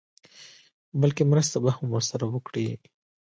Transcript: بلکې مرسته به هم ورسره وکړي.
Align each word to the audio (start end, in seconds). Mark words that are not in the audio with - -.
بلکې 1.01 1.23
مرسته 1.31 1.57
به 1.63 1.69
هم 1.77 1.87
ورسره 1.91 2.25
وکړي. 2.33 2.65